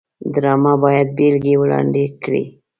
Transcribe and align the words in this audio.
ډرامه 0.33 0.73
باید 0.83 1.07
بېلګې 1.17 1.53
وړاندې 1.61 2.03
کړي 2.23 2.43